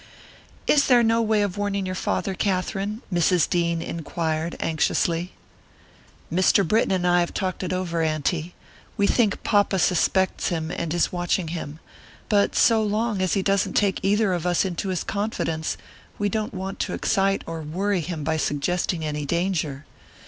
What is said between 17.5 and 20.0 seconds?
worry him by suggesting any danger.